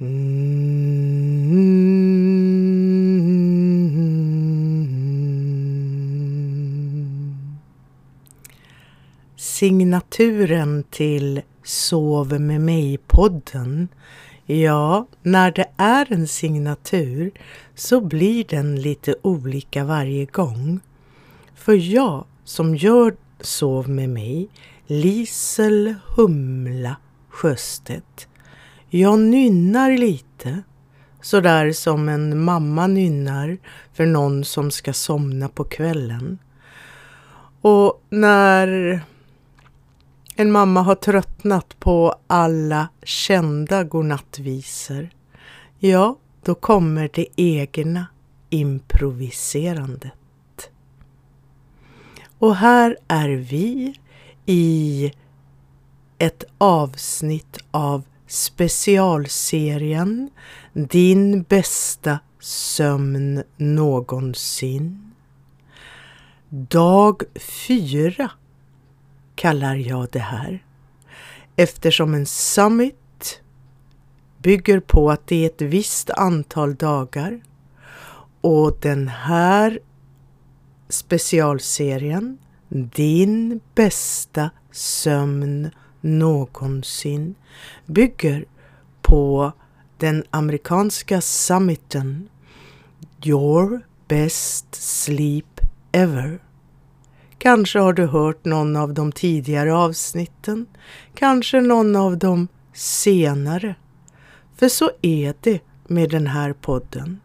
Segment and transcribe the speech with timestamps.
[0.00, 0.38] Mm.
[9.36, 13.88] Signaturen till Sov med mig-podden.
[14.46, 17.30] Ja, när det är en signatur
[17.74, 20.80] så blir den lite olika varje gång.
[21.54, 24.48] För jag som gör Sov med mig,
[24.86, 26.96] Lisel Humla
[27.28, 28.28] Sjöstedt,
[28.90, 30.62] jag nynnar lite
[31.20, 33.58] sådär som en mamma nynnar
[33.92, 36.38] för någon som ska somna på kvällen.
[37.60, 39.00] Och när
[40.36, 45.08] en mamma har tröttnat på alla kända godnattvisor,
[45.78, 48.06] ja, då kommer det egna
[48.50, 50.12] improviserandet.
[52.38, 53.94] Och här är vi
[54.46, 55.12] i
[56.18, 60.30] ett avsnitt av specialserien
[60.72, 65.12] Din bästa sömn någonsin.
[66.48, 67.22] Dag
[67.66, 68.30] fyra
[69.34, 70.64] kallar jag det här
[71.56, 73.40] eftersom en summit
[74.38, 77.40] bygger på att det är ett visst antal dagar
[78.40, 79.80] och den här
[80.88, 85.70] specialserien Din bästa sömn
[86.00, 87.34] någonsin
[87.86, 88.44] bygger
[89.02, 89.52] på
[89.96, 92.28] den amerikanska summiten
[93.24, 95.60] Your best sleep
[95.92, 96.38] ever.
[97.38, 100.66] Kanske har du hört någon av de tidigare avsnitten,
[101.14, 103.74] kanske någon av de senare.
[104.56, 107.20] För så är det med den här podden.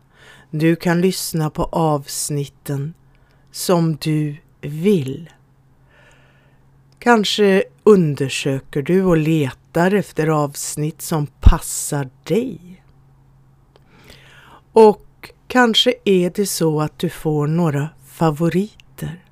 [0.51, 2.94] Du kan lyssna på avsnitten
[3.51, 5.29] som du vill.
[6.99, 12.83] Kanske undersöker du och letar efter avsnitt som passar dig.
[14.73, 19.23] Och kanske är det så att du får några favoriter.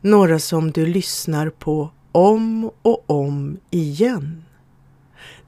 [0.00, 4.44] Några som du lyssnar på om och om igen.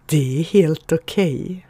[0.06, 1.42] Det är helt okej.
[1.42, 1.60] Okay.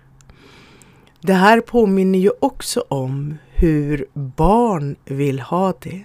[1.21, 6.05] Det här påminner ju också om hur barn vill ha det.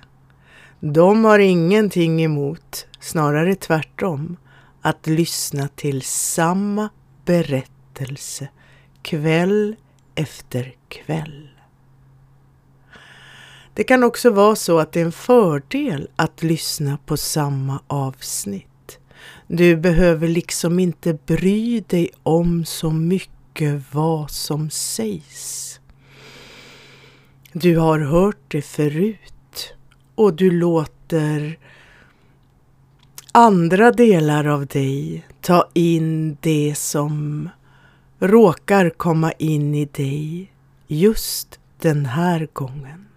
[0.79, 4.37] De har ingenting emot, snarare tvärtom,
[4.85, 6.89] att lyssna till samma
[7.25, 8.47] berättelse
[9.01, 9.75] kväll
[10.15, 11.49] efter kväll.
[13.73, 18.99] Det kan också vara så att det är en fördel att lyssna på samma avsnitt.
[19.47, 25.79] Du behöver liksom inte bry dig om så mycket vad som sägs.
[27.53, 29.73] Du har hört det förut
[30.15, 31.57] och du låter
[33.35, 37.49] andra delar av dig ta in det som
[38.19, 40.51] råkar komma in i dig
[40.87, 43.07] just den här gången.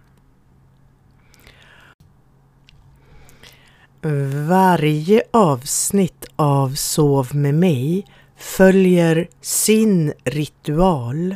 [4.47, 8.05] Varje avsnitt av Sov med mig
[8.35, 11.35] följer sin ritual.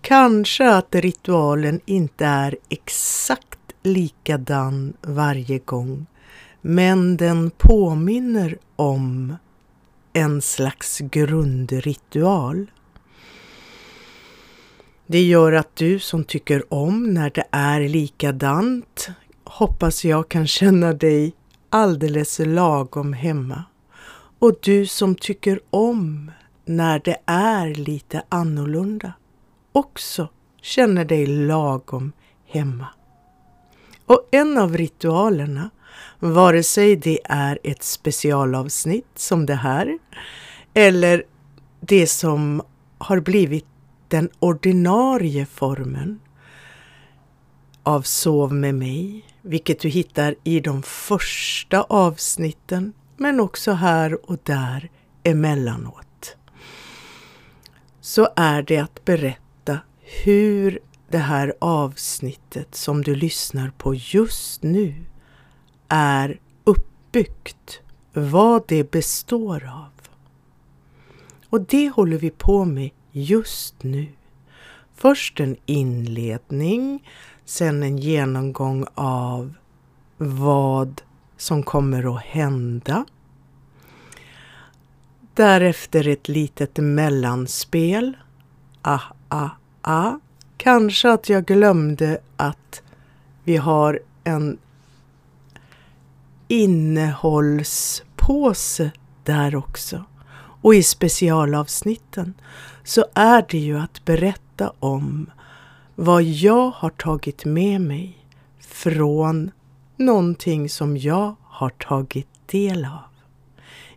[0.00, 6.06] Kanske att ritualen inte är exakt likadan varje gång,
[6.60, 9.36] men den påminner om
[10.12, 12.70] en slags grundritual.
[15.06, 19.08] Det gör att du som tycker om när det är likadant
[19.44, 21.34] hoppas jag kan känna dig
[21.70, 23.64] alldeles lagom hemma.
[24.38, 26.32] Och du som tycker om
[26.64, 29.12] när det är lite annorlunda
[29.72, 30.28] också
[30.62, 32.12] känner dig lagom
[32.46, 32.86] hemma.
[34.06, 35.70] Och en av ritualerna,
[36.18, 39.98] vare sig det är ett specialavsnitt som det här
[40.74, 41.22] eller
[41.80, 42.62] det som
[42.98, 43.66] har blivit
[44.08, 46.20] den ordinarie formen
[47.82, 54.38] av Sov med mig, vilket du hittar i de första avsnitten men också här och
[54.42, 54.90] där
[55.22, 56.36] emellanåt.
[58.00, 59.78] Så är det att berätta
[60.24, 60.78] hur
[61.10, 64.94] det här avsnittet som du lyssnar på just nu
[65.88, 67.80] är uppbyggt,
[68.12, 70.08] vad det består av.
[71.50, 74.06] Och det håller vi på med just nu.
[74.94, 77.08] Först en inledning,
[77.44, 79.54] sen en genomgång av
[80.16, 81.02] vad
[81.36, 83.04] som kommer att hända.
[85.34, 88.16] Därefter ett litet mellanspel.
[88.82, 89.50] Ah, ah,
[89.82, 90.12] ah.
[90.56, 92.82] Kanske att jag glömde att
[93.44, 94.58] vi har en
[96.48, 98.90] innehållspåse
[99.24, 100.04] där också.
[100.62, 102.34] Och i specialavsnitten
[102.84, 105.30] så är det ju att berätta om
[105.94, 108.18] vad jag har tagit med mig
[108.60, 109.50] från
[109.96, 113.08] någonting som jag har tagit del av.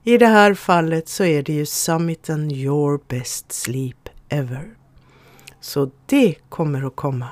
[0.03, 4.75] I det här fallet så är det ju summiten Your Best Sleep Ever.
[5.61, 7.27] Så det kommer att komma.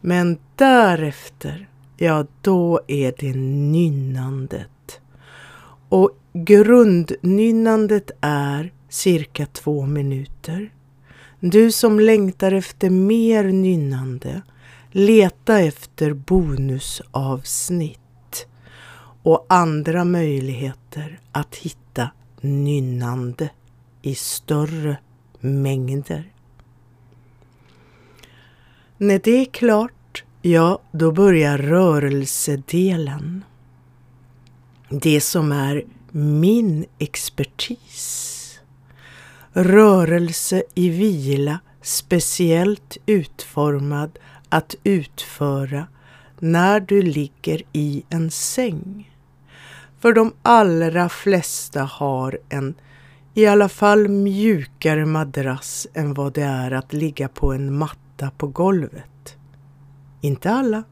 [0.00, 3.34] Men därefter, ja då är det
[3.72, 5.00] nynnandet.
[5.88, 10.72] Och grundnynnandet är cirka två minuter.
[11.40, 14.42] Du som längtar efter mer nynnande,
[14.90, 17.98] leta efter bonusavsnitt
[19.22, 22.10] och andra möjligheter att hitta
[22.40, 23.50] nynnande
[24.02, 24.96] i större
[25.40, 26.32] mängder.
[28.96, 29.92] När det är klart,
[30.46, 33.44] ja, då börjar rörelsedelen.
[34.88, 38.32] Det som är min expertis.
[39.52, 45.86] Rörelse i vila speciellt utformad att utföra
[46.38, 49.12] när du ligger i en säng.
[50.00, 52.74] För de allra flesta har en
[53.34, 58.46] i alla fall mjukare madrass än vad det är att ligga på en matta på
[58.46, 59.04] golvet.
[60.26, 60.84] Inte alla,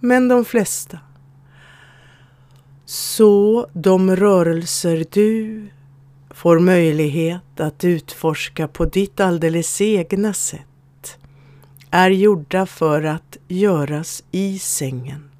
[0.00, 0.98] men de flesta.
[2.84, 5.68] Så de rörelser du
[6.30, 11.18] får möjlighet att utforska på ditt alldeles egna sätt
[11.90, 15.30] är gjorda för att göras i sängen.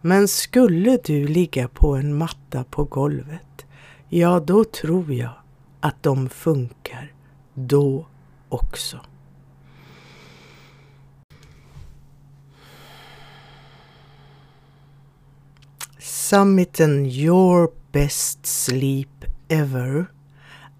[0.00, 3.66] Men skulle du ligga på en matta på golvet,
[4.08, 5.34] ja då tror jag
[5.80, 7.12] att de funkar
[7.54, 8.06] då
[8.48, 9.00] också.
[16.30, 20.06] Summiten Your Best Sleep Ever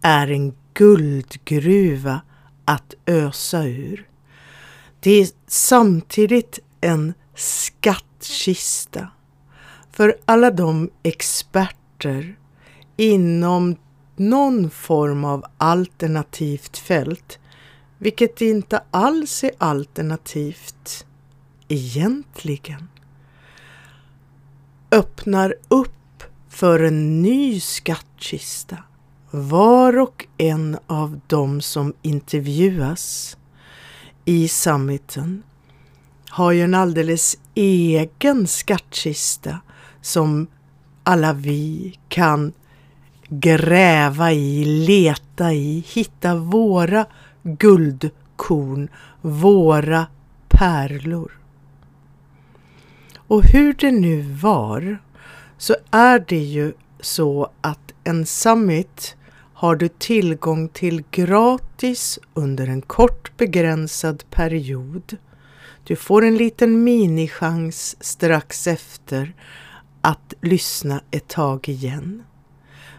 [0.03, 2.21] är en guldgruva
[2.65, 4.09] att ösa ur.
[5.01, 9.09] Det är samtidigt en skattkista
[9.93, 12.37] för alla de experter
[12.97, 13.77] inom
[14.17, 17.39] någon form av alternativt fält,
[17.99, 21.07] vilket inte alls är alternativt
[21.69, 22.89] egentligen,
[24.97, 28.77] öppnar upp för en ny skattkista
[29.31, 33.37] var och en av dem som intervjuas
[34.25, 35.43] i summiten
[36.29, 39.61] har ju en alldeles egen skattkista
[40.01, 40.47] som
[41.03, 42.53] alla vi kan
[43.29, 47.07] gräva i, leta i, hitta våra
[47.43, 48.89] guldkorn,
[49.21, 50.07] våra
[50.49, 51.36] pärlor.
[53.29, 54.99] Och hur det nu var
[55.59, 59.17] så är det ju så att en summit
[59.55, 65.17] har du tillgång till gratis under en kort begränsad period.
[65.85, 69.35] Du får en liten minichans strax efter
[70.01, 72.23] att lyssna ett tag igen.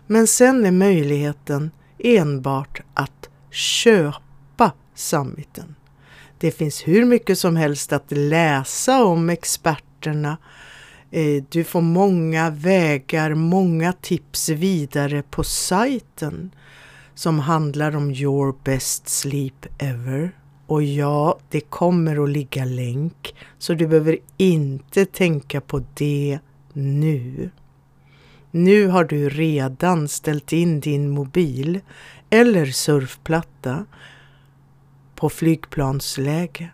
[0.08, 5.76] Men sen är möjligheten enbart att köpa summiten.
[6.38, 13.34] Det finns hur mycket som helst att läsa om expert Eh, du får många vägar,
[13.34, 16.52] många tips vidare på sajten
[17.16, 20.32] som handlar om Your Best Sleep Ever.
[20.68, 26.40] Och ja, det kommer att ligga länk så du behöver inte tänka på det
[26.74, 27.50] nu.
[28.52, 31.80] Nu har du redan ställt in din mobil
[32.30, 33.86] eller surfplatta
[35.16, 36.70] på flygplansläge.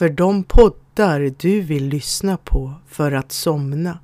[0.00, 3.98] För de poddar du vill lyssna på för att somna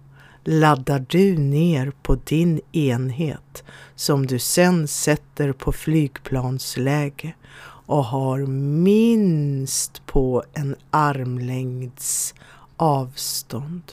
[0.44, 7.34] laddar du ner på din enhet som du sen sätter på flygplansläge
[7.86, 8.38] och har
[8.82, 12.34] minst på en armlängds
[12.76, 13.92] avstånd.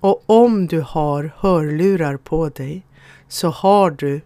[0.00, 2.86] Och om du har hörlurar på dig
[3.28, 4.20] så har du,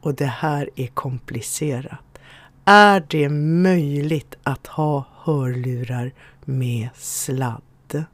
[0.00, 2.18] och det här är komplicerat,
[2.64, 6.12] är det möjligt att ha hörlurar
[6.44, 8.04] med sladd?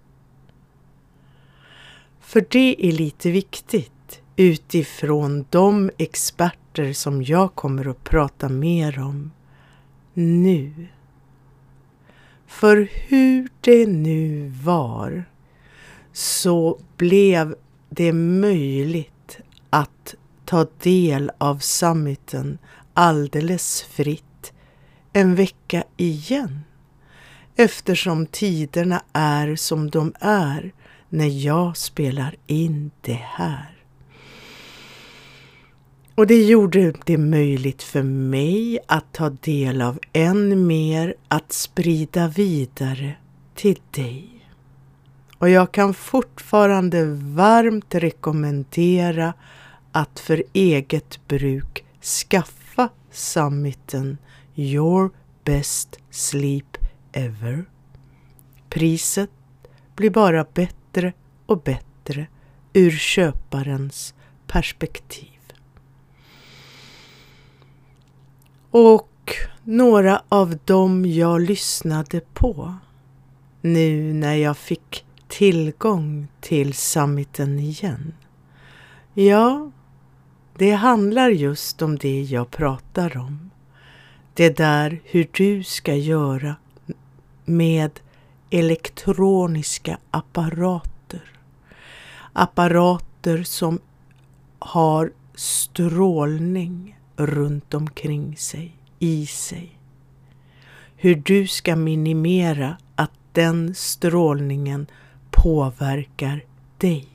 [2.20, 9.30] För det är lite viktigt utifrån de experter som jag kommer att prata mer om
[10.14, 10.86] nu.
[12.46, 15.24] För hur det nu var
[16.12, 17.54] så blev
[17.88, 19.38] det möjligt
[19.70, 20.14] att
[20.44, 22.58] ta del av summiten
[22.94, 24.52] alldeles fritt
[25.12, 26.60] en vecka igen
[27.56, 30.72] eftersom tiderna är som de är
[31.08, 33.72] när jag spelar in det här.
[36.14, 42.28] Och det gjorde det möjligt för mig att ta del av än mer att sprida
[42.28, 43.14] vidare
[43.54, 44.28] till dig.
[45.38, 49.34] Och jag kan fortfarande varmt rekommendera
[49.92, 51.84] att för eget bruk
[52.28, 54.18] skaffa summiten
[54.54, 55.10] Your
[55.44, 56.71] Best Sleep
[57.12, 57.64] Ever.
[58.68, 59.30] Priset
[59.96, 61.12] blir bara bättre
[61.46, 62.26] och bättre
[62.72, 64.14] ur köparens
[64.46, 65.28] perspektiv.
[68.70, 72.74] Och några av dem jag lyssnade på
[73.60, 78.14] nu när jag fick tillgång till summiten igen.
[79.14, 79.70] Ja,
[80.58, 83.50] det handlar just om det jag pratar om.
[84.34, 86.56] Det där hur du ska göra
[87.44, 88.00] med
[88.50, 91.22] elektroniska apparater.
[92.32, 93.80] Apparater som
[94.58, 99.78] har strålning runt omkring sig, i sig.
[100.96, 104.86] Hur du ska minimera att den strålningen
[105.30, 106.44] påverkar
[106.78, 107.08] dig.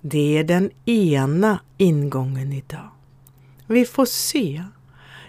[0.00, 2.90] Det är den ena ingången idag.
[3.66, 4.64] Vi får se.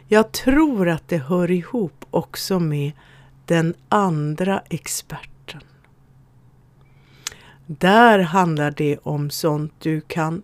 [0.08, 2.92] Jag tror att det hör ihop också med
[3.46, 5.62] den andra experten.
[7.66, 10.42] Där handlar det om sånt du kan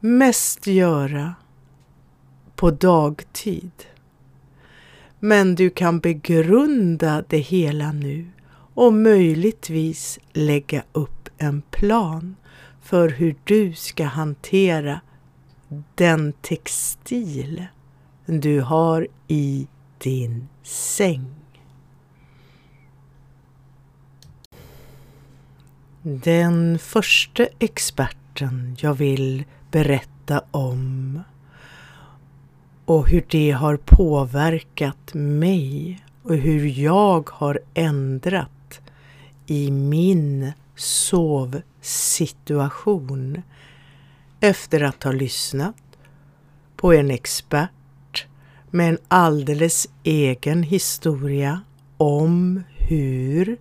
[0.00, 1.34] mest göra
[2.56, 3.72] på dagtid.
[5.18, 8.26] Men du kan begrunda det hela nu
[8.74, 12.36] och möjligtvis lägga upp en plan
[12.82, 15.00] för hur du ska hantera
[15.94, 17.66] den textil
[18.26, 19.66] du har i
[19.98, 21.34] din säng.
[26.02, 31.20] Den första experten jag vill berätta om
[32.84, 38.80] och hur det har påverkat mig och hur jag har ändrat
[39.46, 43.42] i min sovsituation
[44.40, 45.76] efter att ha lyssnat
[46.76, 47.70] på en expert
[48.74, 51.60] med en alldeles egen historia
[51.96, 53.56] om hur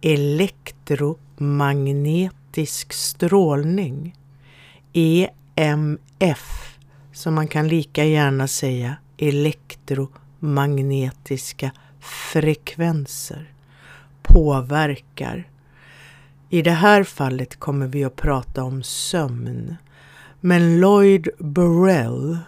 [0.00, 4.16] elektromagnetisk strålning,
[4.92, 6.78] EMF,
[7.12, 13.52] som man kan lika gärna säga elektromagnetiska frekvenser,
[14.22, 15.48] påverkar.
[16.48, 19.76] I det här fallet kommer vi att prata om sömn.
[20.40, 22.38] Men Lloyd Burrell,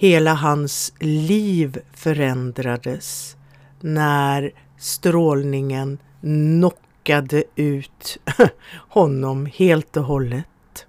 [0.00, 3.36] hela hans liv förändrades
[3.80, 8.18] när strålningen knockade ut
[8.88, 10.86] honom helt och hållet.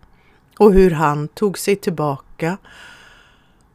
[0.60, 2.58] Och hur han tog sig tillbaka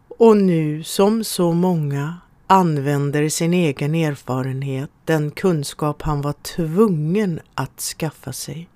[0.09, 2.17] och nu som så många
[2.47, 8.69] använder sin egen erfarenhet, den kunskap han var tvungen att skaffa sig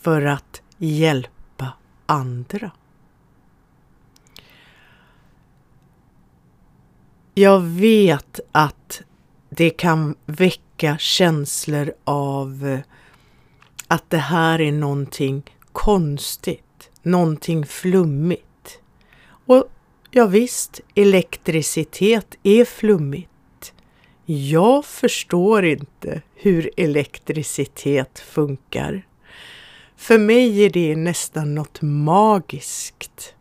[0.00, 1.72] för att hjälpa
[2.06, 2.70] andra.
[7.38, 9.02] Jag vet att
[9.50, 12.80] det kan väcka känslor av eh,
[13.88, 18.78] att det här är någonting konstigt, någonting flummigt.
[19.46, 19.64] Och
[20.10, 23.72] ja, visst, elektricitet är flummigt.
[24.26, 29.06] Jag förstår inte hur elektricitet funkar.
[29.96, 33.35] För mig är det nästan något magiskt.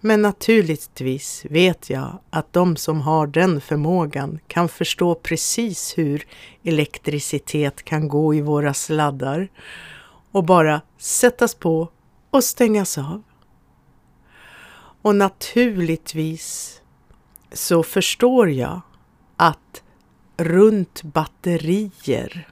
[0.00, 6.26] Men naturligtvis vet jag att de som har den förmågan kan förstå precis hur
[6.62, 9.48] elektricitet kan gå i våra sladdar
[10.30, 11.88] och bara sättas på
[12.30, 13.22] och stängas av.
[15.02, 16.76] Och naturligtvis
[17.52, 18.80] så förstår jag
[19.36, 19.82] att
[20.36, 22.48] runt batterier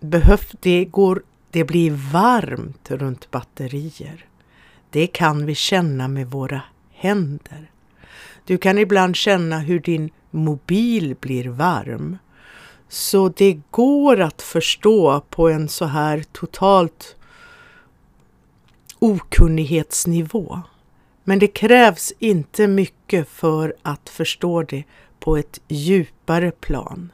[0.00, 4.29] behöv, det går det blir varmt runt batterier.
[4.90, 7.70] Det kan vi känna med våra händer.
[8.44, 12.18] Du kan ibland känna hur din mobil blir varm.
[12.88, 17.16] Så det går att förstå på en så här totalt
[18.98, 20.60] okunnighetsnivå.
[21.24, 24.84] Men det krävs inte mycket för att förstå det
[25.20, 27.12] på ett djupare plan.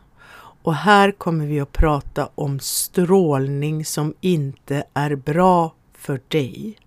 [0.62, 6.78] Och här kommer vi att prata om strålning som inte är bra för dig.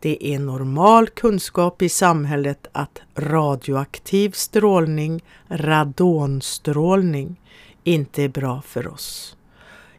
[0.00, 7.40] Det är normal kunskap i samhället att radioaktiv strålning, radonstrålning,
[7.84, 9.36] inte är bra för oss.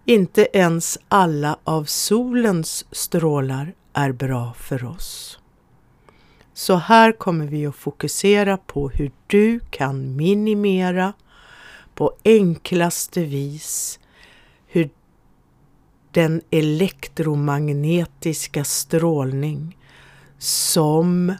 [0.05, 5.39] Inte ens alla av solens strålar är bra för oss.
[6.53, 11.13] Så här kommer vi att fokusera på hur du kan minimera
[11.95, 13.99] på enklaste vis
[14.67, 14.89] hur
[16.11, 19.77] den elektromagnetiska strålning
[20.37, 21.33] som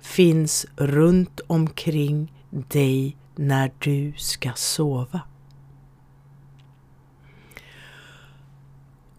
[0.00, 5.20] finns runt omkring dig när du ska sova.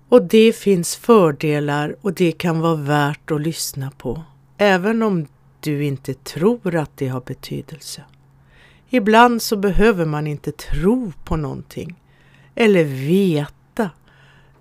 [0.09, 4.23] Och det finns fördelar och det kan vara värt att lyssna på,
[4.57, 5.27] även om
[5.59, 8.03] du inte tror att det har betydelse.
[8.89, 12.01] Ibland så behöver man inte tro på någonting
[12.55, 13.89] eller veta.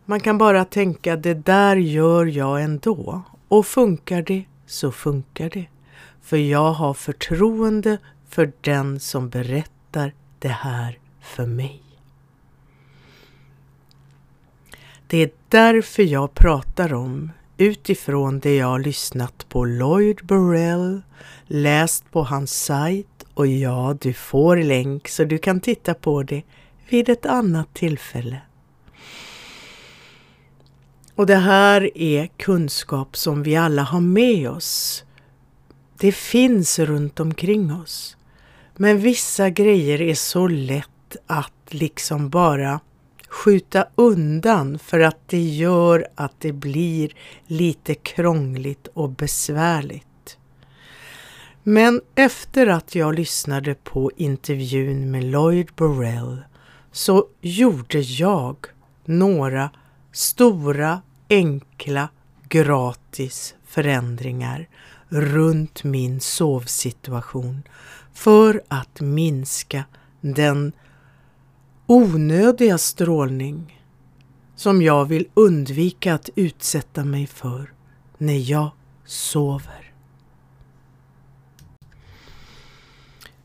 [0.05, 5.67] Man kan bara tänka det där gör jag ändå och funkar det så funkar det.
[6.23, 11.83] För jag har förtroende för den som berättar det här för mig.
[15.07, 21.03] Det är därför jag pratar om utifrån det jag lyssnat på Lloyd Burrell,
[21.47, 26.43] läst på hans sajt och ja, du får länk så du kan titta på det
[26.89, 28.41] vid ett annat tillfälle.
[31.17, 35.05] Och det här är kunskap som vi alla har med oss.
[35.99, 38.17] Det finns runt omkring oss.
[38.77, 42.81] Men vissa grejer är så lätt att liksom bara
[43.29, 47.13] skjuta undan för att det gör att det blir
[47.47, 50.39] lite krångligt och besvärligt.
[51.63, 56.45] Men efter att jag lyssnade på intervjun med Lloyd Burrell
[56.93, 58.57] så gjorde jag
[59.05, 59.71] några
[60.15, 62.09] stora, enkla,
[62.49, 64.69] gratis förändringar
[65.09, 67.63] runt min sovsituation
[68.13, 69.85] för att minska
[70.21, 70.73] den
[71.87, 73.83] onödiga strålning
[74.57, 77.73] som jag vill undvika att utsätta mig för
[78.19, 78.71] när jag
[79.05, 79.93] sover.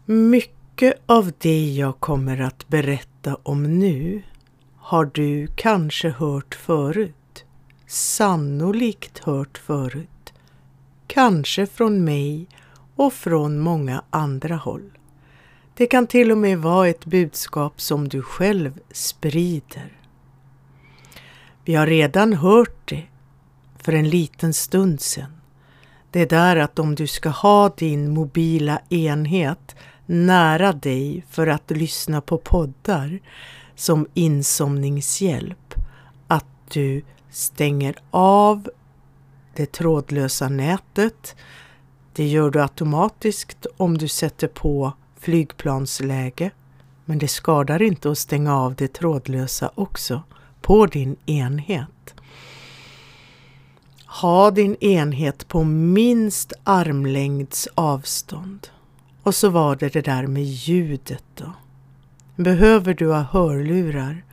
[0.06, 4.24] Mycket av det jag kommer att berätta om nu
[4.90, 7.46] har du kanske hört förut,
[7.88, 10.34] sannolikt hört förut,
[11.08, 12.48] kanske från mig
[12.96, 14.92] och från många andra håll.
[15.74, 19.98] Det kan till och med vara ett budskap som du själv sprider.
[21.66, 23.04] Vi har redan hört det
[23.78, 25.42] för en liten stund sedan.
[26.12, 29.76] Det är där att om du ska ha din mobila enhet
[30.06, 33.20] nära dig för att lyssna på poddar
[33.80, 35.74] som insomningshjälp,
[36.28, 38.70] att du stänger av
[39.56, 41.36] det trådlösa nätet.
[42.14, 46.52] Det gör du automatiskt om du sätter på flygplansläge,
[47.06, 50.22] men det skadar inte att stänga av det trådlösa också
[50.62, 52.16] på din enhet.
[54.06, 58.68] Ha din enhet på minst armlängds avstånd.
[59.24, 61.54] Och så var det det där med ljudet då.
[62.40, 64.24] Behöver du ha hörlurar?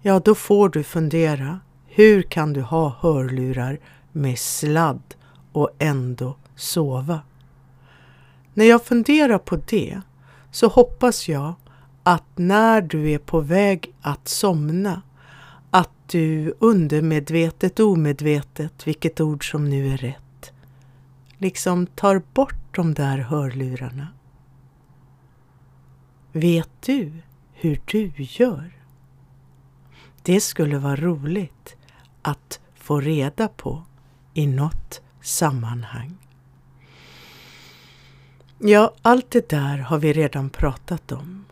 [0.00, 1.60] Ja, då får du fundera.
[1.86, 3.78] Hur kan du ha hörlurar
[4.12, 5.14] med sladd
[5.52, 7.20] och ändå sova?
[8.54, 10.00] När jag funderar på det
[10.50, 11.54] så hoppas jag
[12.02, 15.02] att när du är på väg att somna
[15.70, 20.52] att du undermedvetet, omedvetet, vilket ord som nu är rätt,
[21.38, 24.08] liksom tar bort de där hörlurarna.
[26.32, 27.12] Vet du
[27.62, 28.72] hur du gör?
[30.22, 31.76] Det skulle vara roligt
[32.22, 33.82] att få reda på
[34.34, 36.16] i något sammanhang.
[38.58, 41.44] Ja, allt det där har vi redan pratat om.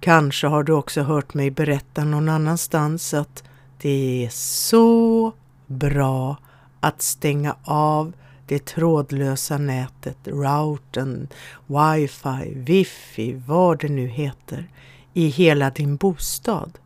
[0.00, 3.44] Kanske har du också hört mig berätta någon annanstans att
[3.78, 5.32] det är så
[5.66, 6.36] bra
[6.80, 8.12] att stänga av
[8.46, 11.28] det trådlösa nätet, routern,
[11.66, 14.68] wifi, wifi, vad det nu heter,
[15.14, 16.78] i hela din bostad.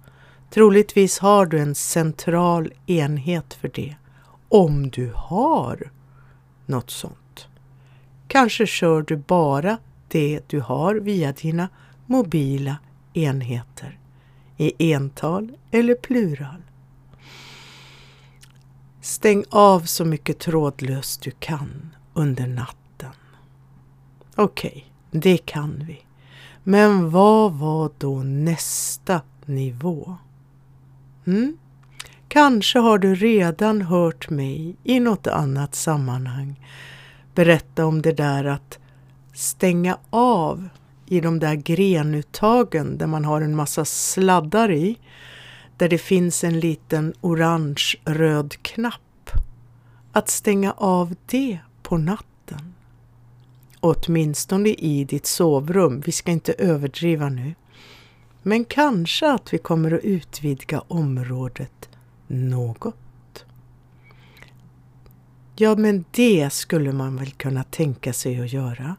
[0.50, 3.96] Troligtvis har du en central enhet för det,
[4.48, 5.90] om du har
[6.66, 7.48] något sånt.
[8.28, 11.68] Kanske kör du bara det du har via dina
[12.06, 12.76] mobila
[13.12, 13.98] enheter
[14.56, 16.62] i ental eller plural.
[19.00, 23.10] Stäng av så mycket trådlöst du kan under natten.
[24.36, 26.05] Okej, okay, det kan vi.
[26.68, 30.16] Men vad var då nästa nivå?
[31.26, 31.56] Mm?
[32.28, 36.60] Kanske har du redan hört mig i något annat sammanhang
[37.34, 38.78] berätta om det där att
[39.34, 40.68] stänga av
[41.06, 44.98] i de där grenuttagen där man har en massa sladdar i.
[45.76, 49.30] där det finns en liten orange-röd knapp.
[50.12, 52.35] Att stänga av det på natten.
[53.86, 56.02] Åtminstone i ditt sovrum.
[56.06, 57.54] Vi ska inte överdriva nu.
[58.42, 61.88] Men kanske att vi kommer att utvidga området
[62.26, 63.44] något.
[65.56, 68.96] Ja, men det skulle man väl kunna tänka sig att göra.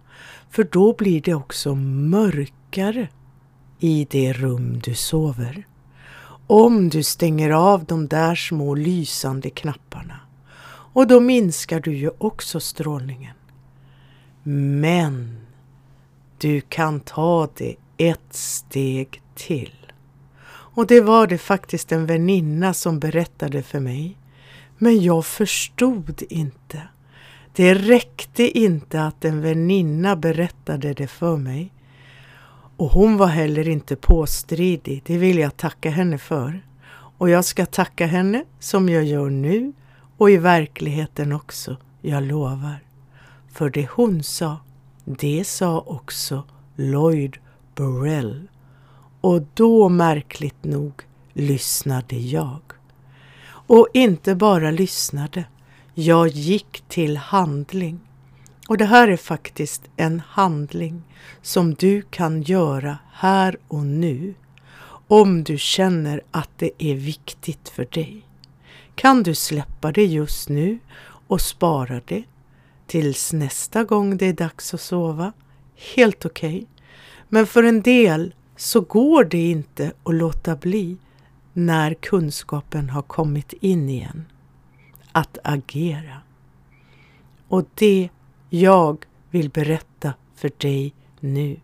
[0.50, 3.08] För då blir det också mörkare
[3.80, 5.68] i det rum du sover.
[6.48, 10.20] Om du stänger av de där små lysande knapparna.
[10.94, 13.37] Och då minskar du ju också strålningen.
[14.50, 15.38] Men
[16.38, 19.92] du kan ta det ett steg till.
[20.50, 24.18] Och det var det faktiskt en väninna som berättade för mig.
[24.78, 26.82] Men jag förstod inte.
[27.54, 31.74] Det räckte inte att en väninna berättade det för mig.
[32.78, 36.62] Och hon var heller inte påstridig, det vill jag tacka henne för.
[37.18, 39.74] Och jag ska tacka henne som jag gör nu
[40.18, 42.87] och i verkligheten också, jag lovar.
[43.58, 44.58] För det hon sa,
[45.06, 46.44] det sa också
[46.76, 47.38] Lloyd
[47.76, 48.48] Burrell.
[49.22, 50.94] Och då märkligt nog
[51.34, 52.60] lyssnade jag.
[53.48, 55.44] Och inte bara lyssnade,
[55.94, 58.00] jag gick till handling.
[58.68, 61.04] Och det här är faktiskt en handling
[61.42, 64.34] som du kan göra här och nu
[65.08, 68.22] om du känner att det är viktigt för dig.
[68.96, 70.80] Kan du släppa det just nu
[71.28, 72.24] och spara det
[72.88, 75.34] tills nästa gång det är dags att sova?
[75.96, 76.56] Helt okej.
[76.56, 76.66] Okay.
[77.30, 80.98] Men för en del så går det inte att låta bli
[81.54, 84.26] när kunskapen har kommit in igen.
[85.12, 86.22] Att agera.
[87.48, 88.10] Och det
[88.50, 91.60] jag vill berätta för dig nu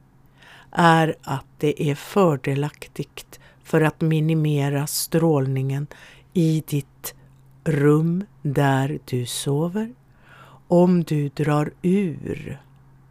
[0.72, 5.88] är att det är fördelaktigt för att minimera strålningen
[6.34, 7.16] i ditt
[7.64, 9.94] rum där du sover.
[10.68, 12.62] Om du drar ur,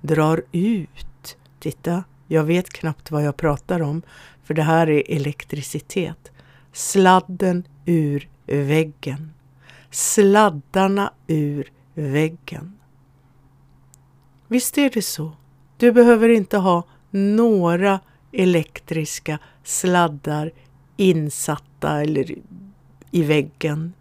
[0.01, 1.37] drar ut.
[1.59, 4.03] Titta, jag vet knappt vad jag pratar om
[4.45, 6.33] för det här är elektricitet.
[6.73, 9.31] Sladden ur väggen.
[9.91, 12.79] Sladdarna ur väggen.
[14.49, 15.33] Visst är det så.
[15.77, 18.01] Du behöver inte ha några
[18.33, 20.51] elektriska sladdar
[20.97, 22.35] insatta eller
[23.11, 23.93] i väggen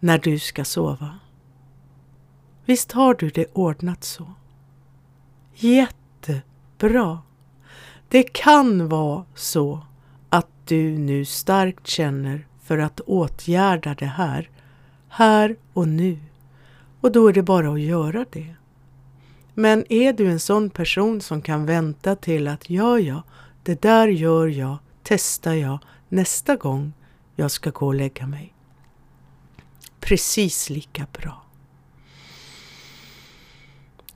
[0.00, 1.18] när du ska sova.
[2.64, 4.26] Visst har du det ordnat så?
[5.54, 7.18] Jättebra.
[8.08, 9.80] Det kan vara så
[10.28, 14.50] att du nu starkt känner för att åtgärda det här,
[15.08, 16.18] här och nu.
[17.00, 18.54] Och då är det bara att göra det.
[19.54, 23.22] Men är du en sån person som kan vänta till att ja, ja,
[23.62, 26.92] det där gör jag, testar jag nästa gång
[27.36, 28.54] jag ska gå och lägga mig.
[30.00, 31.43] Precis lika bra.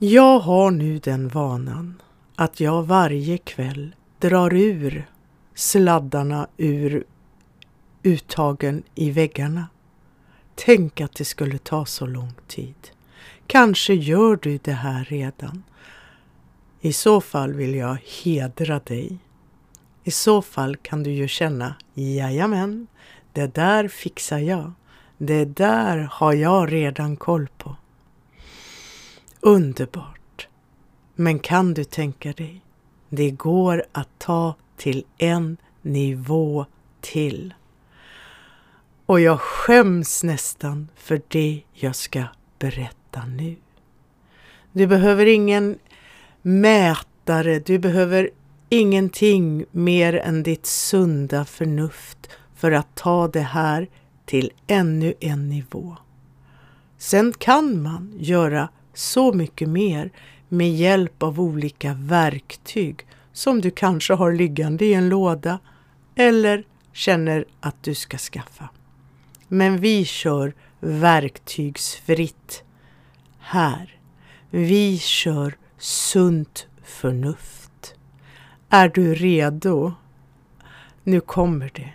[0.01, 2.01] Jag har nu den vanan
[2.35, 5.09] att jag varje kväll drar ur
[5.53, 7.03] sladdarna ur
[8.03, 9.67] uttagen i väggarna.
[10.55, 12.75] Tänk att det skulle ta så lång tid.
[13.47, 15.63] Kanske gör du det här redan.
[16.81, 19.17] I så fall vill jag hedra dig.
[20.03, 22.87] I så fall kan du ju känna, jajamän,
[23.33, 24.71] det där fixar jag.
[25.17, 27.75] Det där har jag redan koll på.
[29.41, 30.47] Underbart.
[31.15, 32.61] Men kan du tänka dig,
[33.09, 36.65] det går att ta till en nivå
[37.01, 37.53] till.
[39.05, 42.23] Och jag skäms nästan för det jag ska
[42.59, 43.55] berätta nu.
[44.71, 45.79] Du behöver ingen
[46.41, 48.29] mätare, du behöver
[48.69, 53.87] ingenting mer än ditt sunda förnuft för att ta det här
[54.25, 55.97] till ännu en nivå.
[56.97, 58.69] Sen kan man göra
[58.99, 60.11] så mycket mer
[60.49, 65.59] med hjälp av olika verktyg som du kanske har liggande i en låda
[66.15, 68.69] eller känner att du ska skaffa.
[69.47, 72.63] Men vi kör verktygsfritt
[73.39, 73.99] här.
[74.49, 77.95] Vi kör sunt förnuft.
[78.69, 79.93] Är du redo?
[81.03, 81.93] Nu kommer det.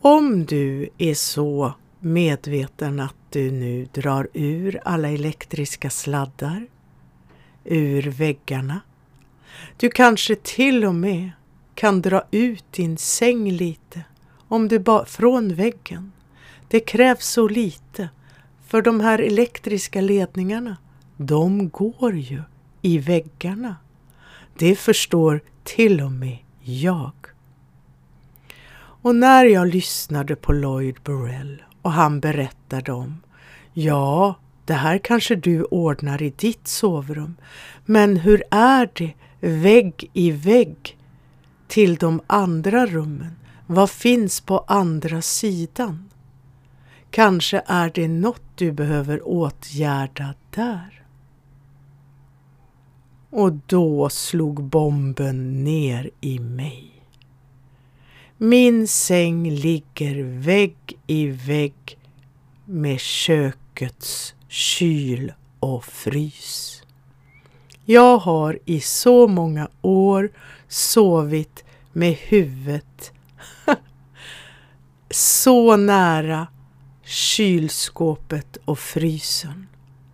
[0.00, 6.66] Om du är så medveten att du nu drar ur alla elektriska sladdar
[7.64, 8.80] ur väggarna.
[9.76, 11.30] Du kanske till och med
[11.74, 14.04] kan dra ut din säng lite
[14.48, 16.12] om du bara från väggen.
[16.68, 18.08] Det krävs så lite
[18.66, 20.76] för de här elektriska ledningarna,
[21.16, 22.42] de går ju
[22.82, 23.76] i väggarna.
[24.58, 27.12] Det förstår till och med jag.
[28.74, 33.20] Och när jag lyssnade på Lloyd Burrell och han berättade om,
[33.72, 37.36] ja, det här kanske du ordnar i ditt sovrum,
[37.84, 40.98] men hur är det vägg i vägg
[41.68, 43.36] till de andra rummen?
[43.66, 46.10] Vad finns på andra sidan?
[47.10, 51.02] Kanske är det något du behöver åtgärda där.
[53.30, 57.01] Och då slog bomben ner i mig.
[58.44, 61.98] Min säng ligger vägg i vägg
[62.64, 66.82] med kökets kyl och frys.
[67.84, 70.30] Jag har i så många år
[70.68, 73.12] sovit med huvudet
[75.10, 76.46] så nära
[77.02, 79.66] kylskåpet och frysen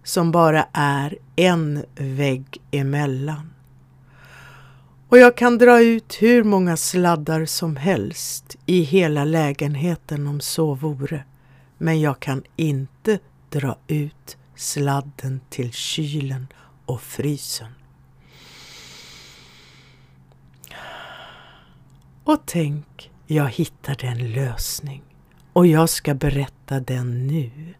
[0.05, 3.51] som bara är en vägg emellan.
[5.09, 10.75] Och jag kan dra ut hur många sladdar som helst i hela lägenheten om så
[10.75, 11.25] vore.
[11.79, 13.19] Men jag kan inte
[13.51, 16.47] dra ut sladden till kylen
[16.87, 17.73] och frysen.
[22.25, 25.03] Och tänk, jag hittade en lösning
[25.53, 27.75] och jag ska berätta den nu.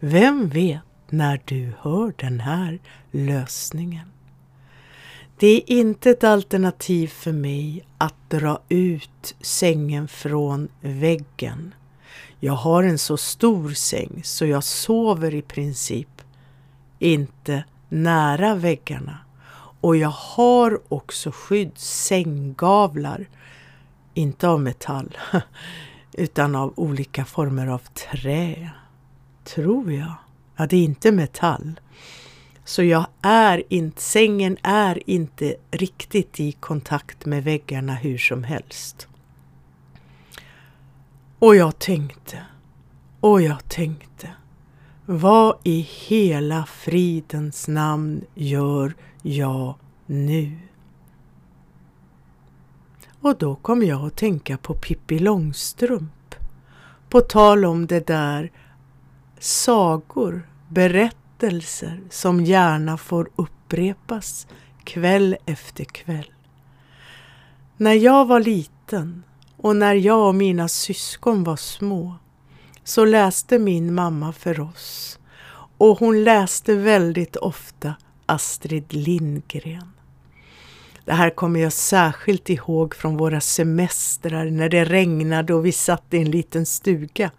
[0.00, 2.78] Vem vet när du hör den här
[3.10, 4.09] lösningen?
[5.40, 11.74] Det är inte ett alternativ för mig att dra ut sängen från väggen.
[12.40, 16.22] Jag har en så stor säng så jag sover i princip
[16.98, 19.18] inte nära väggarna.
[19.80, 23.28] Och jag har också skydd, sänggavlar.
[24.14, 25.18] inte av metall,
[26.12, 28.70] utan av olika former av trä.
[29.44, 30.14] Tror jag.
[30.56, 31.80] Ja, det är inte metall.
[32.70, 39.08] Så jag är inte, sängen är inte riktigt i kontakt med väggarna hur som helst.
[41.38, 42.46] Och jag tänkte,
[43.20, 44.30] och jag tänkte,
[45.06, 49.74] vad i hela fridens namn gör jag
[50.06, 50.58] nu?
[53.20, 56.34] Och då kom jag att tänka på Pippi Långstrump.
[57.08, 58.52] På tal om det där
[59.38, 60.48] sagor,
[61.40, 64.46] berättelser som gärna får upprepas
[64.84, 66.32] kväll efter kväll.
[67.76, 69.22] När jag var liten
[69.56, 72.14] och när jag och mina syskon var små
[72.84, 75.18] så läste min mamma för oss
[75.78, 77.94] och hon läste väldigt ofta
[78.26, 79.92] Astrid Lindgren.
[81.04, 86.14] Det här kommer jag särskilt ihåg från våra semestrar när det regnade och vi satt
[86.14, 87.30] i en liten stuga.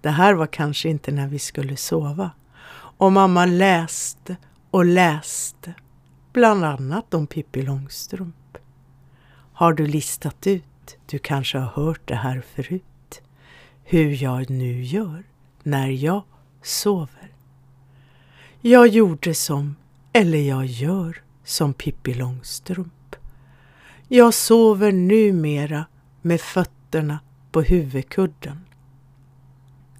[0.00, 2.30] Det här var kanske inte när vi skulle sova.
[3.00, 4.36] Och mamma läste
[4.70, 5.74] och läste,
[6.32, 8.58] bland annat om Pippi Långstrump.
[9.52, 13.22] Har du listat ut, du kanske har hört det här förut,
[13.84, 15.22] hur jag nu gör
[15.62, 16.22] när jag
[16.62, 17.32] sover.
[18.60, 19.76] Jag gjorde som,
[20.12, 23.16] eller jag gör som Pippi Långstrump.
[24.08, 25.84] Jag sover numera
[26.22, 27.18] med fötterna
[27.52, 28.64] på huvudkudden.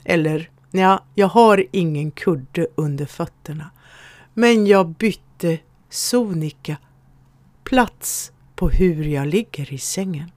[0.05, 3.71] Eller, ja, jag har ingen kudde under fötterna.
[4.35, 6.77] Men jag bytte sonika
[7.65, 10.31] plats på hur jag ligger i sängen.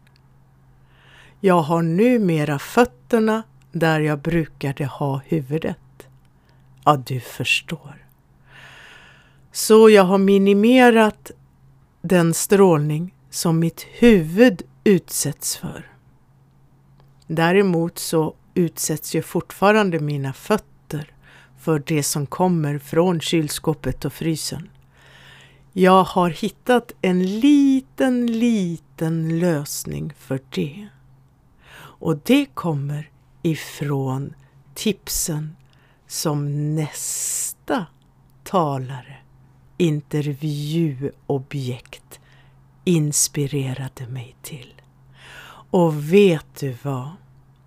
[1.39, 6.07] Jag har numera fötterna där jag brukade ha huvudet.
[6.85, 8.05] Ja, du förstår.
[9.51, 11.31] Så jag har minimerat
[12.01, 15.91] den strålning som mitt huvud utsätts för.
[17.27, 21.13] Däremot så utsätts ju fortfarande mina fötter
[21.59, 24.69] för det som kommer från kylskåpet och frysen.
[25.73, 30.87] Jag har hittat en liten, liten lösning för det.
[31.75, 33.09] Och det kommer
[33.41, 34.33] ifrån
[34.73, 35.55] tipsen
[36.07, 37.85] som nästa
[38.43, 39.17] talare,
[39.77, 42.19] intervjuobjekt,
[42.83, 44.81] inspirerade mig till.
[45.69, 47.11] Och vet du vad?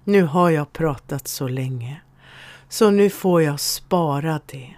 [0.09, 2.01] Nu har jag pratat så länge,
[2.69, 4.75] så nu får jag spara det.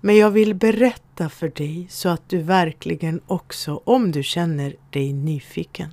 [0.00, 5.12] Men jag vill berätta för dig så att du verkligen också, om du känner dig
[5.12, 5.90] nyfiken,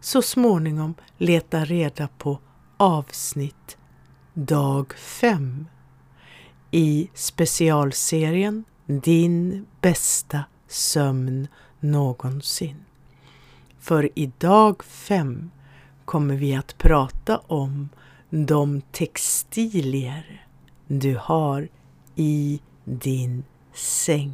[0.00, 2.38] så småningom letar reda på
[2.76, 3.76] avsnitt
[4.34, 5.66] dag 5
[6.70, 11.48] i specialserien Din bästa sömn
[11.80, 12.84] någonsin.
[13.80, 15.50] För i dag 5
[16.04, 17.88] kommer vi att prata om
[18.30, 20.46] de textilier
[20.86, 21.68] du har
[22.16, 24.32] i din säng.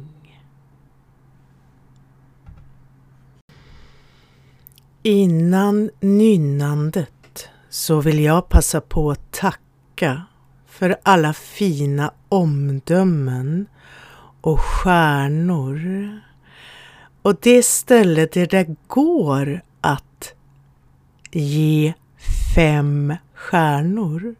[5.03, 10.21] Innan nynnandet så vill jag passa på att tacka
[10.65, 13.67] för alla fina omdömen
[14.41, 15.79] och stjärnor.
[17.21, 20.33] Och det stället där det går att
[21.31, 21.93] ge
[22.55, 23.13] fem
[23.45, 24.35] stjärnor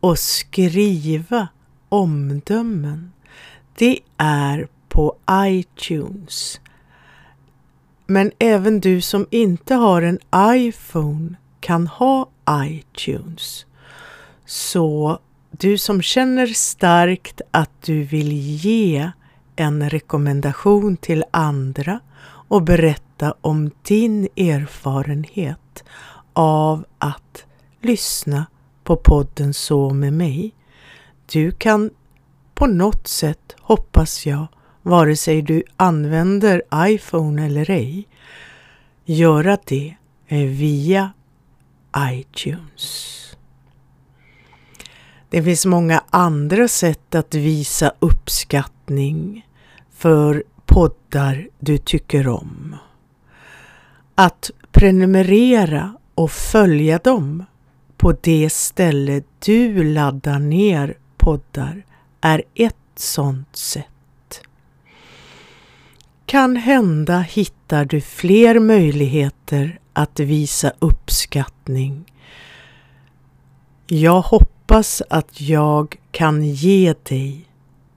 [0.00, 1.48] och skriva
[1.88, 3.12] omdömen.
[3.78, 6.60] Det är på iTunes.
[8.06, 10.18] Men även du som inte har en
[10.54, 13.66] iPhone kan ha iTunes.
[14.44, 15.18] Så
[15.50, 19.10] du som känner starkt att du vill ge
[19.56, 22.00] en rekommendation till andra
[22.48, 25.84] och berätta om din erfarenhet
[26.32, 27.45] av att
[27.86, 28.46] lyssna
[28.84, 30.54] på podden Så med mig.
[31.32, 31.90] Du kan
[32.54, 34.46] på något sätt, hoppas jag,
[34.82, 38.08] vare sig du använder iPhone eller ej,
[39.04, 39.96] göra det
[40.28, 41.12] via
[41.98, 43.12] iTunes.
[45.28, 49.46] Det finns många andra sätt att visa uppskattning
[49.90, 52.76] för poddar du tycker om.
[54.14, 57.44] Att prenumerera och följa dem
[57.96, 61.84] på det ställe du laddar ner poddar
[62.20, 64.40] är ett sådant sätt.
[66.26, 72.12] Kan hända hittar du fler möjligheter att visa uppskattning.
[73.86, 77.48] Jag hoppas att jag kan ge dig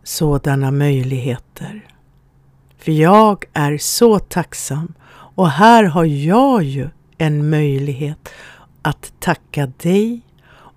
[0.04, 1.88] sådana möjligheter.
[2.78, 4.94] För jag är så tacksam
[5.36, 8.30] och här har jag ju en möjlighet
[8.82, 10.22] att tacka dig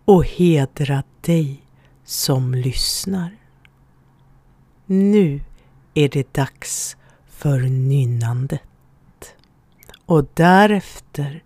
[0.04, 1.62] och hedra dig
[2.04, 3.36] som lyssnar.
[4.86, 5.40] Nu
[5.94, 6.96] är det dags
[7.28, 8.62] för nynnandet
[10.06, 11.42] och därefter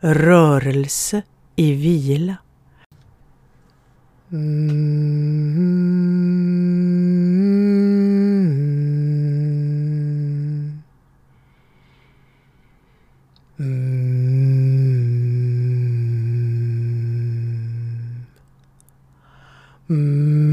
[0.00, 1.22] rörelse
[1.56, 2.36] i vila.
[4.30, 4.82] Mm.
[13.58, 13.91] Mm.
[19.92, 20.51] Mm.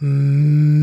[0.00, 0.73] 嗯。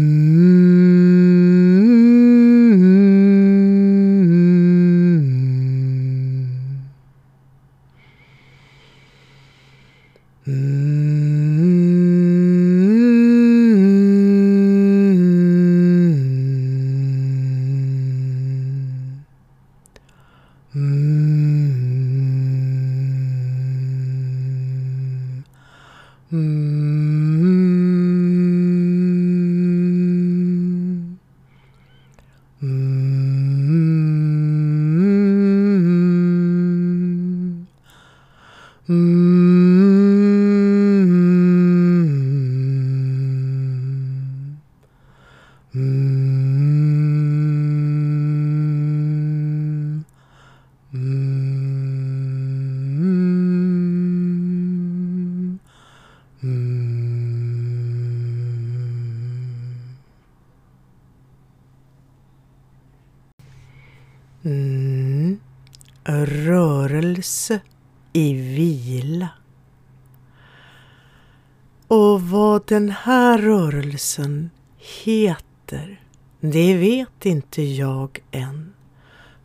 [72.72, 76.02] Den här rörelsen heter,
[76.40, 78.74] det vet inte jag än.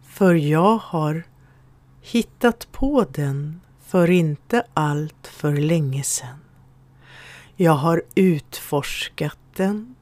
[0.03, 1.23] För jag har
[2.01, 6.39] hittat på den för inte allt för länge sedan.
[7.57, 9.95] Jag har utforskat den.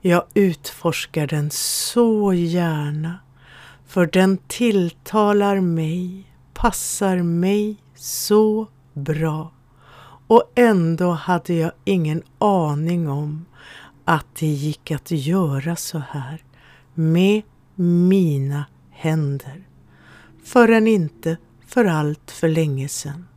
[0.00, 3.18] Jag utforskar den så gärna
[3.86, 9.57] för den tilltalar mig, passar mig så bra.
[10.28, 13.46] Och ändå hade jag ingen aning om
[14.04, 16.42] att det gick att göra så här
[16.94, 17.42] med
[17.74, 19.64] mina händer.
[20.44, 23.28] förrän inte för allt för länge sedan.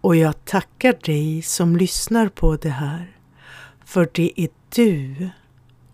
[0.00, 3.16] Och jag tackar dig som lyssnar på det här,
[3.84, 5.30] för det är du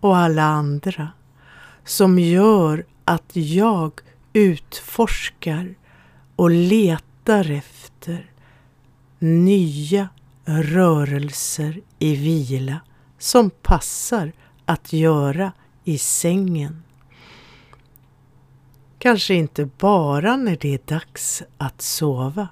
[0.00, 1.08] och alla andra
[1.84, 4.00] som gör att jag
[4.32, 5.74] utforskar
[6.36, 8.30] och letar efter
[9.24, 10.08] nya
[10.44, 12.80] rörelser i vila
[13.18, 14.32] som passar
[14.64, 15.52] att göra
[15.84, 16.82] i sängen.
[18.98, 22.48] Kanske inte bara när det är dags att sova,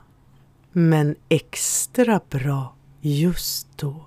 [0.73, 4.07] men extra bra just då.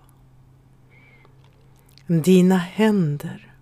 [2.08, 3.54] Dina händer.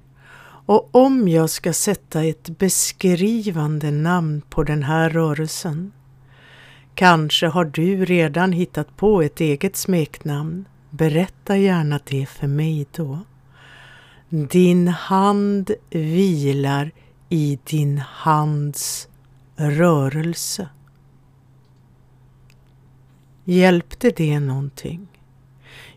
[0.66, 5.92] Och om jag ska sätta ett beskrivande namn på den här rörelsen
[6.96, 10.66] Kanske har du redan hittat på ett eget smeknamn.
[10.90, 13.20] Berätta gärna det för mig då.
[14.30, 16.92] Din hand vilar
[17.30, 19.08] i din hands
[19.56, 20.70] rörelse.
[23.44, 25.08] Hjälpte det någonting?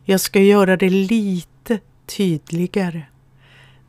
[0.05, 3.03] Jag ska göra det lite tydligare.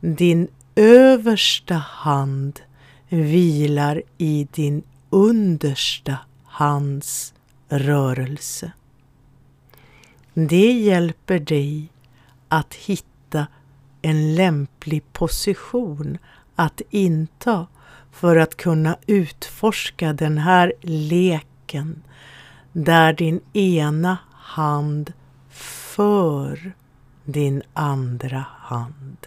[0.00, 2.60] Din översta hand
[3.08, 6.18] vilar i din understa
[6.58, 7.34] hans
[7.68, 8.72] rörelse.
[10.34, 11.92] Det hjälper dig
[12.48, 13.46] att hitta
[14.02, 16.18] en lämplig position
[16.54, 17.66] att inta
[18.12, 22.02] för att kunna utforska den här leken
[22.72, 25.12] där din ena hand
[25.50, 26.72] för
[27.24, 29.26] din andra hand.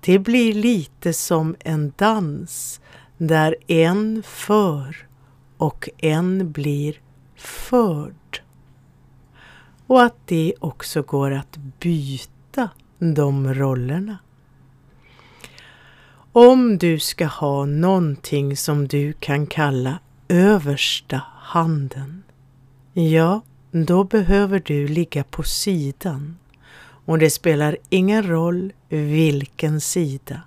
[0.00, 2.80] Det blir lite som en dans
[3.18, 5.06] där en för
[5.56, 7.00] och en blir
[7.36, 8.42] förd.
[9.86, 14.18] Och att det också går att byta de rollerna.
[16.32, 19.98] Om du ska ha någonting som du kan kalla
[20.28, 22.22] översta handen,
[22.92, 23.40] ja,
[23.70, 26.36] då behöver du ligga på sidan
[27.04, 30.40] och det spelar ingen roll vilken sida.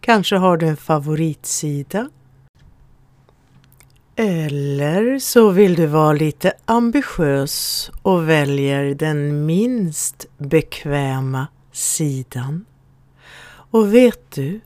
[0.00, 2.08] Kanske har du en favoritsida
[4.16, 12.64] eller så vill du vara lite ambitiös och väljer den minst bekväma sidan.
[13.46, 14.60] Och vet du,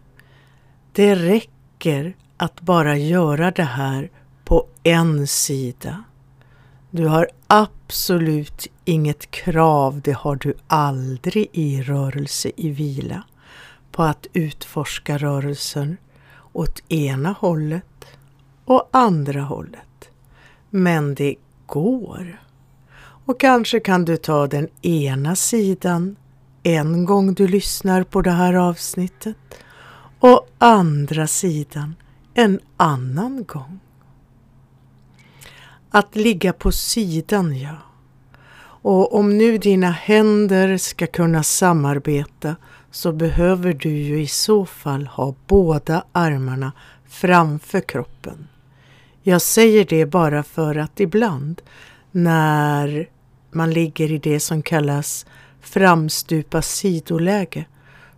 [0.93, 4.11] det räcker att bara göra det här
[4.45, 6.05] på en sida.
[6.91, 13.23] Du har absolut inget krav, det har du aldrig i rörelse i vila,
[13.93, 15.97] på att utforska rörelsen
[16.53, 17.98] åt ena hållet
[18.69, 20.11] och andra hållet.
[20.71, 21.35] Men det
[21.67, 22.43] går.
[22.99, 26.17] Och kanske kan du ta den ena sidan
[26.63, 29.37] en gång du lyssnar på det här avsnittet
[30.21, 31.95] och andra sidan
[32.35, 33.81] en annan gång.
[35.91, 37.77] Att ligga på sidan, ja.
[38.83, 42.57] Och om nu dina händer ska kunna samarbeta
[42.91, 46.73] så behöver du ju i så fall ha båda armarna
[47.09, 48.49] framför kroppen.
[49.23, 51.63] Jag säger det bara för att ibland
[52.11, 53.09] när
[53.51, 55.27] man ligger i det som kallas
[55.61, 57.65] framstupa sidoläge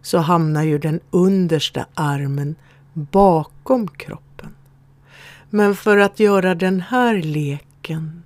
[0.03, 2.55] så hamnar ju den understa armen
[2.93, 4.55] bakom kroppen.
[5.51, 8.23] Men för att göra den här leken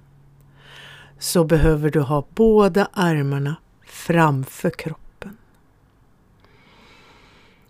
[1.19, 3.57] så behöver du ha båda armarna
[3.87, 5.37] framför kroppen.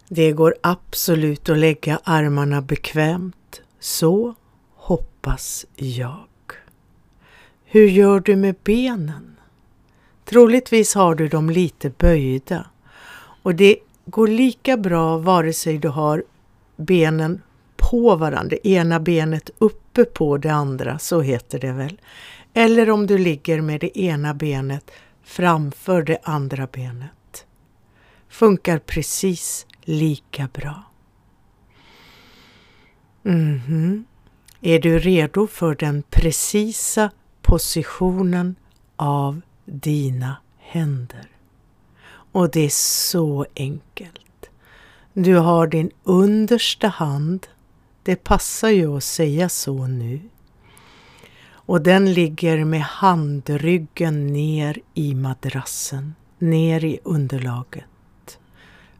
[0.09, 4.35] Det går absolut att lägga armarna bekvämt så
[5.25, 6.27] hoppas jag.
[7.64, 9.37] Hur gör du med benen?
[10.25, 12.66] Troligtvis har du dem lite böjda
[13.43, 16.25] och det går lika bra vare sig du har
[16.77, 17.43] benen
[17.77, 22.01] på varandra, ena benet uppe på det andra, så heter det väl.
[22.55, 24.91] Eller om du ligger med det ena benet
[25.22, 27.47] framför det andra benet.
[28.29, 30.83] Funkar precis lika bra.
[33.22, 33.64] Mhm.
[33.68, 34.05] Mm
[34.67, 37.11] är du redo för den precisa
[37.43, 38.57] positionen
[38.97, 41.29] av dina händer.
[42.33, 42.71] Och det är
[43.09, 44.51] så enkelt.
[45.12, 47.47] Du har din understa hand,
[48.03, 50.21] det passar ju att säga så nu.
[51.47, 58.39] Och den ligger med handryggen ner i madrassen, ner i underlaget.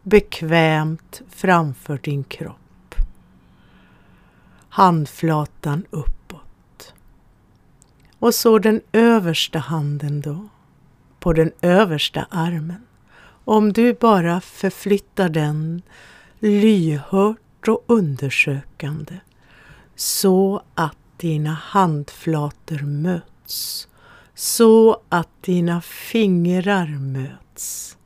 [0.03, 2.64] Bekvämt framför din kropp
[4.75, 6.93] handflatan uppåt.
[8.19, 10.47] Och så den översta handen då,
[11.19, 12.85] på den översta armen.
[13.45, 15.81] Om du bara förflyttar den
[16.39, 19.19] lyhört och undersökande
[19.95, 23.87] så att dina handflator möts,
[24.33, 27.97] så att dina fingrar möts.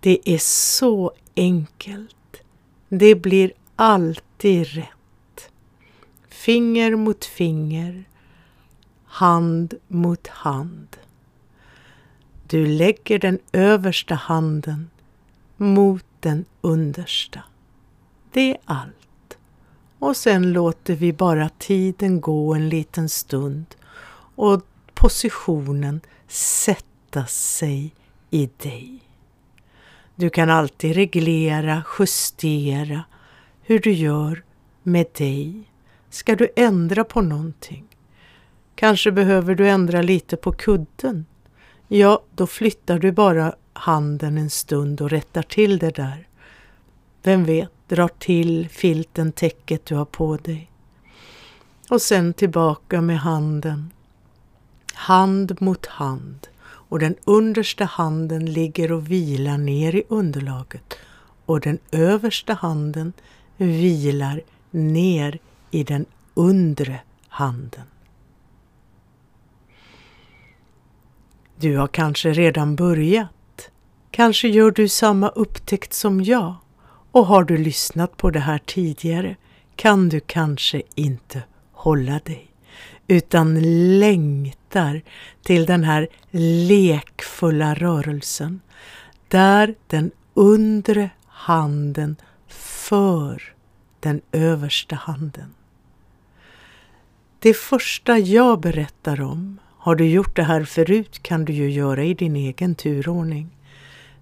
[0.00, 2.42] Det är så enkelt.
[2.88, 4.93] Det blir alltid rätt.
[6.44, 8.04] Finger mot finger,
[9.04, 10.96] hand mot hand.
[12.46, 14.90] Du lägger den översta handen
[15.56, 17.42] mot den understa.
[18.32, 19.38] Det är allt.
[19.98, 23.66] Och sen låter vi bara tiden gå en liten stund
[24.36, 24.62] och
[24.94, 27.94] positionen sätta sig
[28.30, 29.00] i dig.
[30.14, 33.04] Du kan alltid reglera, justera
[33.62, 34.42] hur du gör
[34.82, 35.64] med dig.
[36.14, 37.84] Ska du ändra på någonting?
[38.74, 41.26] Kanske behöver du ändra lite på kudden?
[41.88, 46.28] Ja, då flyttar du bara handen en stund och rättar till det där.
[47.22, 50.70] Vem vet, drar till filten, täcket du har på dig.
[51.90, 53.90] Och sen tillbaka med handen.
[54.94, 60.94] Hand mot hand och den understa handen ligger och vilar ner i underlaget
[61.46, 63.12] och den översta handen
[63.56, 64.40] vilar
[64.70, 65.38] ner
[65.74, 67.82] i den undre handen.
[71.56, 73.70] Du har kanske redan börjat.
[74.10, 76.54] Kanske gör du samma upptäckt som jag.
[77.10, 79.36] Och har du lyssnat på det här tidigare
[79.76, 82.50] kan du kanske inte hålla dig
[83.06, 83.60] utan
[83.98, 85.02] längtar
[85.42, 86.08] till den här
[86.68, 88.60] lekfulla rörelsen
[89.28, 92.16] där den undre handen
[92.48, 93.54] för
[94.00, 95.54] den översta handen.
[97.44, 102.04] Det första jag berättar om, har du gjort det här förut kan du ju göra
[102.04, 103.56] i din egen turordning.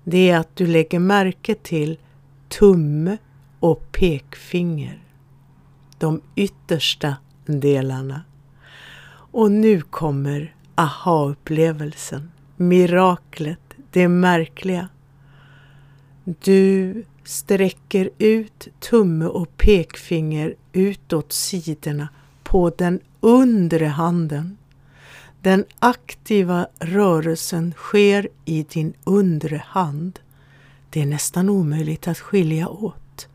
[0.05, 1.99] Det är att du lägger märke till
[2.49, 3.17] tumme
[3.61, 5.03] och pekfinger.
[5.99, 7.17] De yttersta
[7.47, 8.23] delarna.
[9.15, 14.89] Och nu kommer aha-upplevelsen, miraklet, det märkliga.
[16.25, 22.09] Du sträcker ut tumme och pekfinger utåt sidorna
[22.53, 24.57] på den undre handen.
[25.41, 30.21] Den aktiva rörelsen sker i din undre hand.
[30.91, 33.29] Det är nästan omöjligt att skilja åt.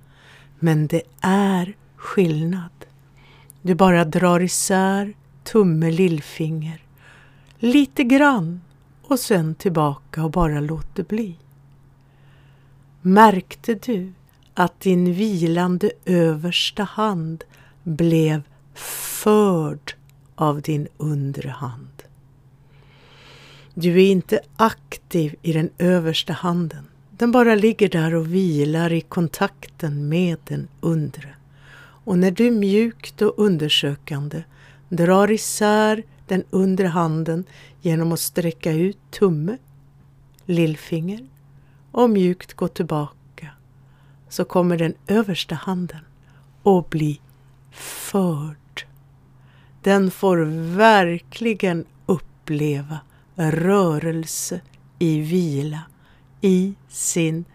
[0.59, 2.86] Men det är skillnad.
[3.61, 5.13] Du bara drar isär
[5.43, 6.82] tumme, lillfinger.
[7.59, 8.61] Lite grann
[9.03, 11.36] och sen tillbaka och bara låt det bli.
[13.01, 14.13] Märkte du
[14.53, 17.43] att din vilande översta hand
[17.84, 18.41] blev
[18.78, 19.93] förd
[20.36, 22.03] av din undre hand?
[23.73, 26.84] Du är inte aktiv i den översta handen.
[27.11, 31.36] Den bara ligger där och vilar i kontakten med den undre.
[31.80, 34.43] Och när du mjukt och undersökande
[34.89, 37.43] drar isär den undre handen
[37.82, 39.57] genom att sträcka ut tumme,
[40.45, 41.28] lillfinger
[41.91, 43.47] och mjukt gå tillbaka
[44.30, 46.01] så kommer den översta handen
[46.63, 47.19] att bli
[47.71, 48.55] förd.
[49.88, 50.38] Den får
[50.75, 52.99] verkligen uppleva
[53.35, 54.61] rörelse
[54.99, 55.81] i vila
[56.41, 57.45] i sin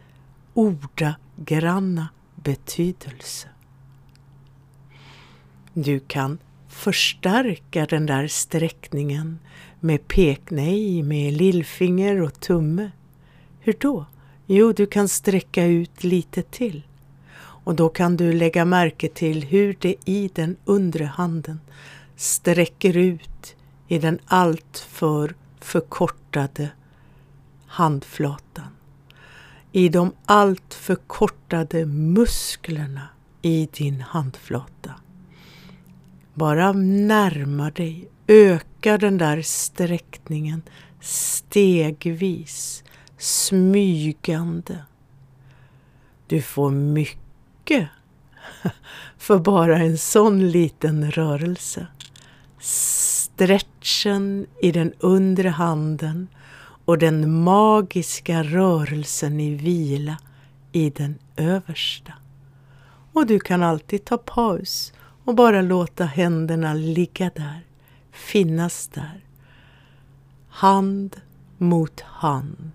[0.54, 3.48] ordagranna betydelse.
[5.72, 9.38] Du kan förstärka den där sträckningen
[9.80, 12.90] med peknej, med lillfinger och tumme.
[13.60, 14.06] Hur då?
[14.46, 16.82] Jo, du kan sträcka ut lite till.
[17.38, 21.60] Och då kan du lägga märke till hur det i den undre handen
[22.22, 23.56] sträcker ut
[23.88, 26.70] i den alltför förkortade
[27.66, 28.68] handflatan.
[29.72, 33.08] I de allt förkortade musklerna
[33.42, 34.90] i din handflata.
[36.34, 40.62] Bara närma dig, öka den där sträckningen
[41.00, 42.84] stegvis,
[43.18, 44.78] smygande.
[46.26, 47.88] Du får mycket
[49.18, 51.86] för bara en sån liten rörelse.
[52.64, 56.28] Stretchen i den undre handen
[56.84, 60.18] och den magiska rörelsen i vila
[60.72, 62.12] i den översta.
[63.12, 64.92] Och du kan alltid ta paus
[65.24, 67.60] och bara låta händerna ligga där,
[68.12, 69.24] finnas där.
[70.48, 71.20] Hand
[71.58, 72.72] mot hand.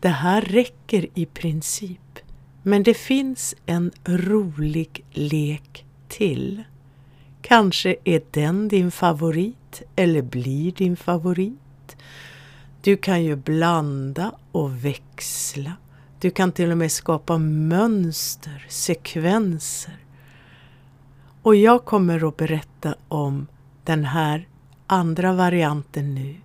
[0.00, 2.18] Det här räcker i princip,
[2.62, 6.64] men det finns en rolig lek till.
[7.46, 11.96] Kanske är den din favorit eller blir din favorit.
[12.82, 15.72] Du kan ju blanda och växla
[16.18, 19.98] Du kan till och med skapa mönster, sekvenser.
[21.42, 23.46] Och jag kommer att berätta om
[23.84, 24.48] den här
[24.86, 26.36] andra varianten nu.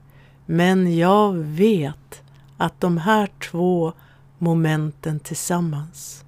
[0.46, 2.22] Men jag vet
[2.58, 3.94] att de här två
[4.38, 6.26] momenten tillsammans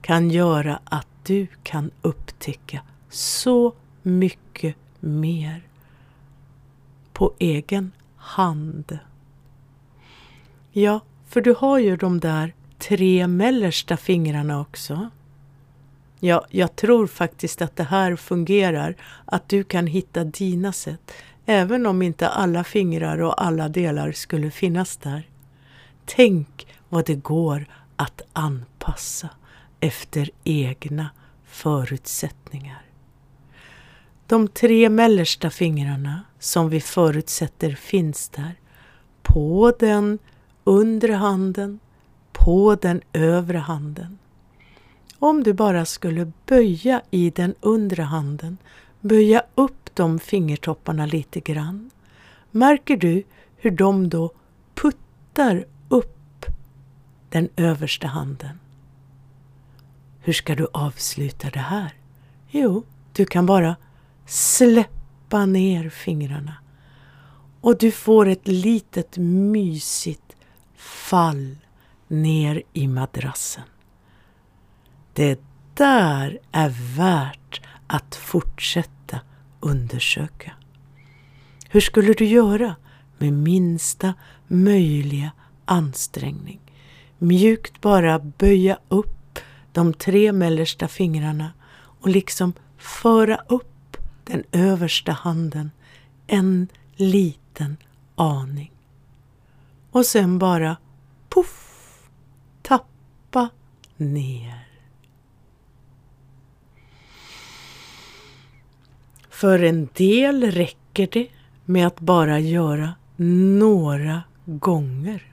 [0.00, 2.80] kan göra att du kan upptäcka
[3.10, 3.74] så
[4.18, 5.62] mycket mer
[7.12, 8.98] på egen hand.
[10.72, 15.10] Ja, för du har ju de där tre mellersta fingrarna också.
[16.20, 21.12] Ja, jag tror faktiskt att det här fungerar, att du kan hitta dina sätt,
[21.46, 25.28] även om inte alla fingrar och alla delar skulle finnas där.
[26.04, 29.28] Tänk vad det går att anpassa
[29.80, 31.10] efter egna
[31.44, 32.89] förutsättningar.
[34.30, 38.54] De tre mellersta fingrarna som vi förutsätter finns där,
[39.22, 40.18] på den
[40.64, 41.78] undre handen,
[42.32, 44.18] på den övre handen.
[45.18, 48.58] Om du bara skulle böja i den undre handen,
[49.00, 51.90] böja upp de fingertopparna lite grann,
[52.50, 53.22] märker du
[53.56, 54.32] hur de då
[54.74, 56.46] puttar upp
[57.28, 58.58] den översta handen.
[60.20, 61.92] Hur ska du avsluta det här?
[62.48, 63.76] Jo, du kan bara
[64.30, 66.54] släppa ner fingrarna
[67.60, 70.36] och du får ett litet mysigt
[70.76, 71.56] fall
[72.08, 73.62] ner i madrassen.
[75.12, 75.40] Det
[75.74, 79.20] där är värt att fortsätta
[79.60, 80.52] undersöka.
[81.68, 82.76] Hur skulle du göra
[83.18, 84.14] med minsta
[84.46, 85.30] möjliga
[85.64, 86.60] ansträngning?
[87.18, 89.38] Mjukt bara böja upp
[89.72, 93.69] de tre mellersta fingrarna och liksom föra upp
[94.30, 95.70] den översta handen
[96.26, 97.76] en liten
[98.14, 98.72] aning.
[99.90, 100.76] Och sen bara
[101.28, 102.08] poff,
[102.62, 103.48] tappa
[103.96, 104.66] ner.
[109.30, 111.28] För en del räcker det
[111.64, 115.26] med att bara göra några gånger.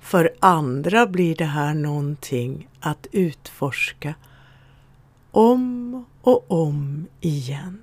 [0.00, 4.14] För andra blir det här någonting att utforska
[5.30, 7.80] om och om igen.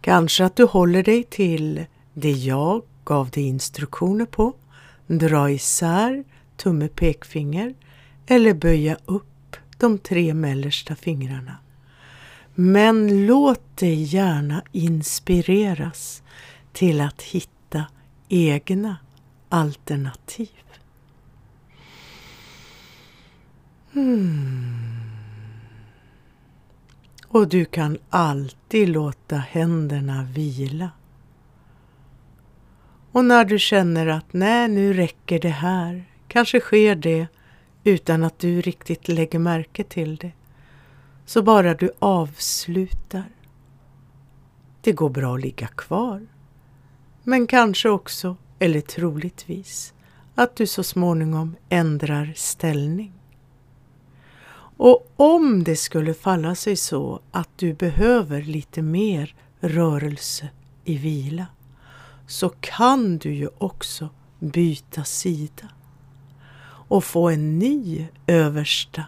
[0.00, 4.52] Kanske att du håller dig till det jag gav dig instruktioner på,
[5.06, 6.24] dra isär
[6.56, 7.74] tumme pekfinger
[8.26, 11.56] eller böja upp de tre mellersta fingrarna.
[12.54, 16.22] Men låt dig gärna inspireras
[16.72, 17.84] till att hitta
[18.28, 18.96] egna
[19.48, 20.48] alternativ.
[23.92, 24.83] Hmm.
[27.34, 30.90] Och du kan alltid låta händerna vila.
[33.12, 37.26] Och när du känner att nej, nu räcker det här, kanske sker det
[37.84, 40.32] utan att du riktigt lägger märke till det.
[41.26, 43.24] Så bara du avslutar.
[44.80, 46.26] Det går bra att ligga kvar.
[47.22, 49.94] Men kanske också, eller troligtvis,
[50.34, 53.12] att du så småningom ändrar ställning.
[54.76, 60.48] Och om det skulle falla sig så att du behöver lite mer rörelse
[60.84, 61.46] i vila
[62.26, 64.08] så kan du ju också
[64.38, 65.68] byta sida
[66.88, 69.04] och få en ny översta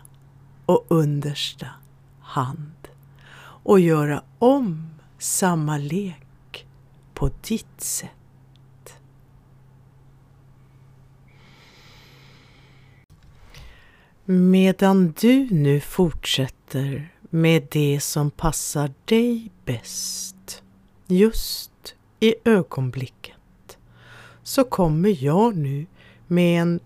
[0.67, 1.67] och understa
[2.21, 2.89] hand
[3.39, 6.67] och göra om samma lek
[7.15, 8.16] på ditt sätt.
[14.29, 20.63] Medan du nu fortsätter med det som passar dig bäst
[21.07, 23.79] just i ögonblicket
[24.43, 25.87] så kommer jag nu
[26.27, 26.81] med en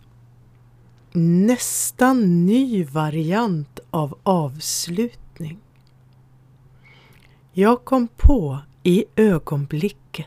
[1.47, 5.59] nästan ny variant av avslutning.
[7.53, 10.26] Jag kom på i ögonblicket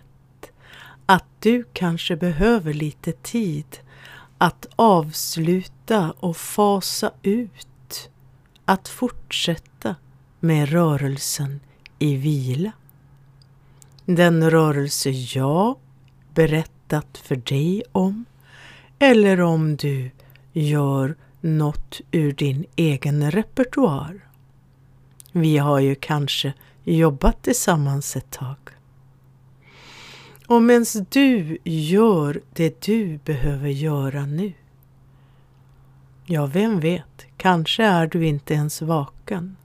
[1.06, 3.78] att du kanske behöver lite tid
[4.44, 8.10] att avsluta och fasa ut,
[8.66, 9.96] att fortsätta
[10.40, 11.60] med rörelsen
[12.00, 12.72] i vila.
[14.06, 15.78] Den rörelse jag
[16.34, 18.26] berättat för dig om
[19.00, 20.12] eller om du
[20.54, 24.28] gör något ur din egen repertoar.
[25.32, 28.58] Vi har ju kanske jobbat tillsammans ett tag.
[30.48, 34.54] Och medan du gör det du behöver göra nu.
[36.26, 39.56] Ja, vem vet, kanske är du inte ens vaken.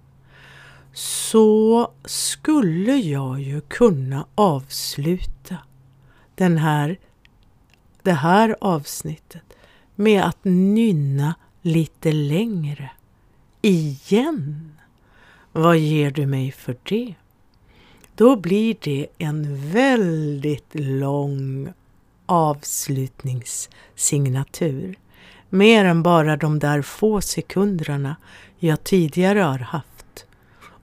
[0.92, 5.56] Så skulle jag ju kunna avsluta
[6.34, 6.98] den här,
[8.02, 9.42] det här avsnittet
[9.94, 12.90] med att nynna lite längre.
[13.62, 14.72] Igen.
[15.52, 17.14] Vad ger du mig för det?
[18.18, 21.72] Då blir det en väldigt lång
[22.26, 24.98] avslutningssignatur.
[25.48, 28.16] Mer än bara de där få sekunderna
[28.58, 30.26] jag tidigare har haft.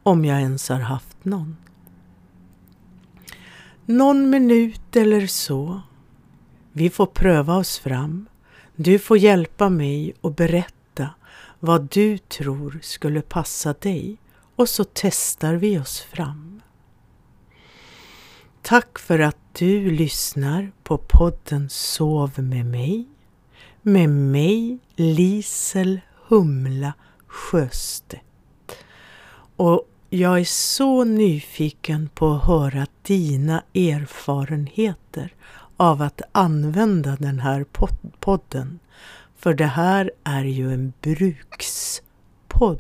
[0.04, 1.58] Om jag ens har haft någon.
[3.86, 5.82] Någon minut eller så.
[6.72, 8.26] Vi får pröva oss fram.
[8.76, 11.10] Du får hjälpa mig och berätta
[11.60, 14.18] vad du tror skulle passa dig
[14.56, 16.55] och så testar vi oss fram.
[18.68, 23.06] Tack för att du lyssnar på podden Sov med mig.
[23.82, 26.94] Med mig Lisel Humla
[27.28, 28.24] Sjöstedt.
[29.56, 35.34] Och jag är så nyfiken på att höra dina erfarenheter
[35.78, 37.66] av att använda den här
[38.20, 38.80] podden.
[39.38, 42.80] För det här är ju en brukspodd.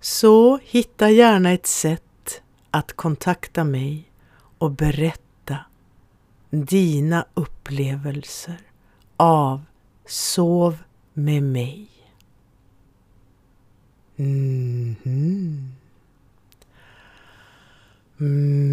[0.00, 2.02] Så hitta gärna ett sätt
[2.70, 4.10] att kontakta mig
[4.58, 5.58] och berätta
[6.50, 8.60] dina upplevelser
[9.16, 9.64] av
[10.06, 10.78] Sov
[11.12, 11.88] med mig.
[14.16, 14.26] Mhm.
[14.26, 15.76] Mm -hmm.
[18.20, 18.65] Mm